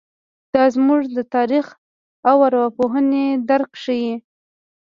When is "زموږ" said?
0.75-1.01